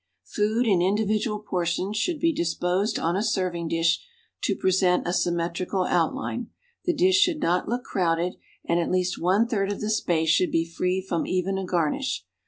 [0.25, 4.03] Food in individual portions should be disposed on a serving dish
[4.41, 6.49] to present a symmetrical outline.
[6.85, 8.37] The dish should not look crowded,
[8.67, 11.91] and at least one third of the space should be free from even a gar
[11.91, 12.25] nish.